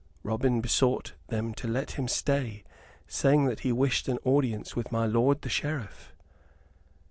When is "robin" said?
0.23-0.61